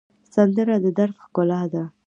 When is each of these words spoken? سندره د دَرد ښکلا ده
سندره 0.33 0.75
د 0.83 0.85
دَرد 0.97 1.15
ښکلا 1.23 1.61
ده 1.71 1.83